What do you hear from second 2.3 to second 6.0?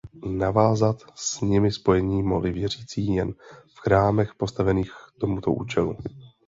věřící jen v chrámech postavených k tomuto účelu.